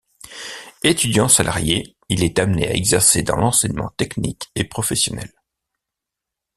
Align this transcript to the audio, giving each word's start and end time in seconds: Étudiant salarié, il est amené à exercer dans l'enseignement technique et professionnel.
Étudiant 0.83 1.27
salarié, 1.27 1.95
il 2.09 2.23
est 2.23 2.39
amené 2.39 2.67
à 2.67 2.73
exercer 2.73 3.21
dans 3.21 3.35
l'enseignement 3.35 3.91
technique 3.97 4.49
et 4.55 4.63
professionnel. 4.63 5.29